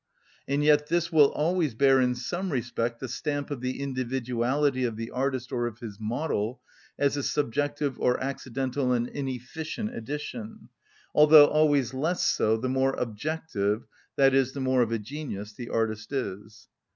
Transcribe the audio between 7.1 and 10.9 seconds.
a subjective or accidental and inefficient addition;